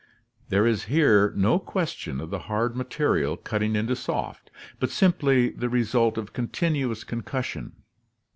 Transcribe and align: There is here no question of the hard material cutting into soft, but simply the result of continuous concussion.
There 0.49 0.65
is 0.65 0.85
here 0.85 1.31
no 1.35 1.59
question 1.59 2.19
of 2.19 2.31
the 2.31 2.39
hard 2.49 2.75
material 2.75 3.37
cutting 3.37 3.75
into 3.75 3.95
soft, 3.95 4.49
but 4.79 4.89
simply 4.89 5.51
the 5.51 5.69
result 5.69 6.17
of 6.17 6.33
continuous 6.33 7.03
concussion. 7.03 7.73